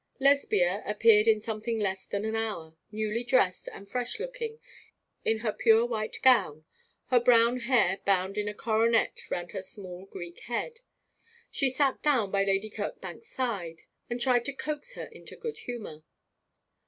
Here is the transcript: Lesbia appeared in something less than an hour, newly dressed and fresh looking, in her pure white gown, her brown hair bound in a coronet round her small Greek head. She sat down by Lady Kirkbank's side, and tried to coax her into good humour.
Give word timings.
Lesbia 0.19 0.81
appeared 0.87 1.27
in 1.27 1.39
something 1.41 1.77
less 1.77 2.05
than 2.05 2.25
an 2.25 2.35
hour, 2.35 2.75
newly 2.91 3.23
dressed 3.23 3.69
and 3.71 3.87
fresh 3.87 4.19
looking, 4.19 4.57
in 5.23 5.41
her 5.45 5.53
pure 5.53 5.85
white 5.85 6.17
gown, 6.23 6.65
her 7.11 7.19
brown 7.19 7.57
hair 7.59 7.99
bound 8.03 8.35
in 8.35 8.47
a 8.47 8.53
coronet 8.55 9.21
round 9.29 9.51
her 9.51 9.61
small 9.61 10.07
Greek 10.07 10.39
head. 10.45 10.79
She 11.51 11.69
sat 11.69 12.01
down 12.01 12.31
by 12.31 12.43
Lady 12.43 12.71
Kirkbank's 12.71 13.27
side, 13.27 13.83
and 14.09 14.19
tried 14.19 14.43
to 14.45 14.53
coax 14.53 14.93
her 14.93 15.05
into 15.11 15.35
good 15.35 15.59
humour. 15.59 16.01